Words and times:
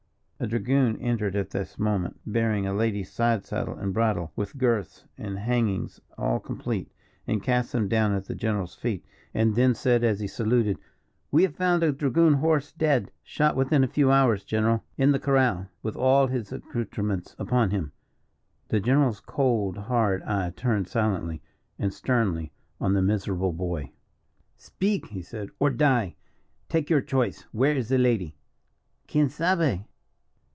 A 0.43 0.47
dragoon 0.47 0.97
entered 0.97 1.35
at 1.35 1.51
this 1.51 1.77
moment, 1.77 2.19
bearing 2.25 2.65
a 2.65 2.73
lady's 2.73 3.11
side 3.11 3.45
saddle 3.45 3.75
and 3.77 3.93
bridle, 3.93 4.31
with 4.35 4.57
girths 4.57 5.05
and 5.15 5.37
hangings 5.37 6.01
all 6.17 6.39
complete, 6.39 6.91
and 7.27 7.43
cast 7.43 7.73
them 7.73 7.87
down 7.87 8.13
at 8.15 8.25
the 8.25 8.33
general's 8.33 8.73
feet; 8.73 9.05
and 9.35 9.53
then 9.53 9.75
said, 9.75 10.03
as 10.03 10.19
he 10.19 10.25
saluted: 10.25 10.79
"We 11.29 11.43
have 11.43 11.53
found 11.55 11.83
a 11.83 11.91
dragoon 11.91 12.33
horse 12.33 12.71
dead 12.71 13.11
shot 13.21 13.55
within 13.55 13.83
a 13.83 13.87
few 13.87 14.11
hours, 14.11 14.43
general 14.43 14.83
in 14.97 15.11
the 15.11 15.19
corral, 15.19 15.67
with 15.83 15.95
all 15.95 16.25
his 16.25 16.51
accoutrements 16.51 17.35
upon 17.37 17.69
him." 17.69 17.91
The 18.69 18.79
general's 18.79 19.19
cold, 19.19 19.77
hard 19.77 20.23
eye 20.23 20.49
turned 20.55 20.87
silently 20.87 21.43
and 21.77 21.93
sternly 21.93 22.51
on 22.79 22.93
the 22.93 23.03
miserable 23.03 23.53
boy. 23.53 23.91
"Speak," 24.57 25.09
he 25.09 25.21
said, 25.21 25.51
"or 25.59 25.69
die. 25.69 26.15
Take 26.67 26.89
your 26.89 27.01
choice. 27.01 27.41
Where 27.51 27.75
is 27.75 27.89
the 27.89 27.99
lady?" 27.99 28.35
"Quien 29.07 29.29
Sabe?" 29.29 29.85